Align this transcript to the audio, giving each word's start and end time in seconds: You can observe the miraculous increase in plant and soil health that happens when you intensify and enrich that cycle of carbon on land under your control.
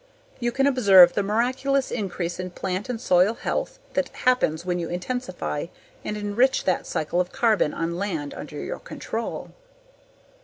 You 0.39 0.51
can 0.51 0.65
observe 0.65 1.13
the 1.13 1.21
miraculous 1.21 1.91
increase 1.91 2.39
in 2.39 2.49
plant 2.49 2.89
and 2.89 2.99
soil 2.99 3.35
health 3.35 3.77
that 3.93 4.09
happens 4.09 4.65
when 4.65 4.79
you 4.79 4.89
intensify 4.89 5.67
and 6.03 6.17
enrich 6.17 6.63
that 6.63 6.87
cycle 6.87 7.21
of 7.21 7.31
carbon 7.31 7.71
on 7.71 7.99
land 7.99 8.33
under 8.33 8.57
your 8.59 8.79
control. 8.79 9.51